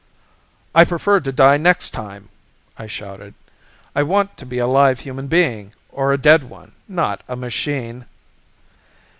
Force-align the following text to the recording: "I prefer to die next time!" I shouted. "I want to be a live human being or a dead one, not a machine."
"I 0.73 0.83
prefer 0.83 1.19
to 1.19 1.31
die 1.31 1.57
next 1.57 1.91
time!" 1.91 2.29
I 2.75 2.87
shouted. 2.87 3.35
"I 3.95 4.01
want 4.01 4.35
to 4.37 4.47
be 4.47 4.57
a 4.57 4.65
live 4.65 5.01
human 5.01 5.27
being 5.27 5.73
or 5.91 6.11
a 6.11 6.17
dead 6.17 6.45
one, 6.49 6.71
not 6.87 7.21
a 7.27 7.35
machine." 7.35 8.05